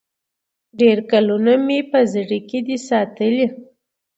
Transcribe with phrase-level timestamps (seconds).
[0.79, 3.47] ډېر کلونه مي په زړه کي دی ساتلی